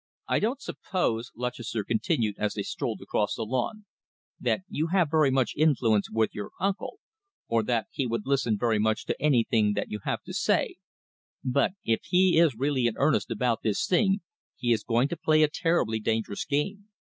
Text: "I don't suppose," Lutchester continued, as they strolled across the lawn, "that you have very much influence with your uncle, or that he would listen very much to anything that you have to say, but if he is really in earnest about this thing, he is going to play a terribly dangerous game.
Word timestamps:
"I 0.27 0.39
don't 0.39 0.59
suppose," 0.63 1.29
Lutchester 1.35 1.83
continued, 1.83 2.33
as 2.39 2.55
they 2.55 2.63
strolled 2.63 3.01
across 3.03 3.35
the 3.35 3.43
lawn, 3.45 3.85
"that 4.39 4.61
you 4.67 4.87
have 4.87 5.11
very 5.11 5.29
much 5.29 5.53
influence 5.55 6.09
with 6.09 6.33
your 6.33 6.49
uncle, 6.59 6.99
or 7.47 7.61
that 7.61 7.85
he 7.91 8.07
would 8.07 8.25
listen 8.25 8.57
very 8.57 8.79
much 8.79 9.05
to 9.05 9.21
anything 9.21 9.73
that 9.73 9.91
you 9.91 9.99
have 10.03 10.23
to 10.23 10.33
say, 10.33 10.77
but 11.43 11.73
if 11.85 11.99
he 12.05 12.39
is 12.39 12.55
really 12.55 12.87
in 12.87 12.95
earnest 12.97 13.29
about 13.29 13.59
this 13.61 13.85
thing, 13.85 14.21
he 14.55 14.71
is 14.73 14.83
going 14.83 15.07
to 15.09 15.15
play 15.17 15.43
a 15.43 15.47
terribly 15.47 15.99
dangerous 15.99 16.45
game. 16.45 16.87